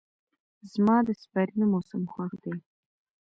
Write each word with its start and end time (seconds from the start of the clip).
زما 0.71 0.97
د 1.07 1.09
سپرلي 1.21 1.65
موسم 1.71 2.03
خوښ 2.13 2.31
دی. 2.43 2.55